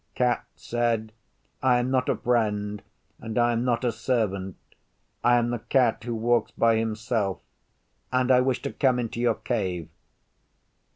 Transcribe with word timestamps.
Cat 0.15 0.43
said, 0.55 1.13
'I 1.61 1.77
am 1.77 1.91
not 1.91 2.09
a 2.09 2.15
friend, 2.15 2.81
and 3.19 3.37
I 3.37 3.51
am 3.51 3.63
not 3.63 3.83
a 3.83 3.91
servant. 3.91 4.55
I 5.23 5.35
am 5.35 5.51
the 5.51 5.59
Cat 5.59 6.03
who 6.05 6.15
walks 6.15 6.49
by 6.49 6.77
himself, 6.77 7.37
and 8.11 8.31
I 8.31 8.41
wish 8.41 8.63
to 8.63 8.73
come 8.73 8.97
into 8.97 9.19
your 9.21 9.35
cave. 9.35 9.89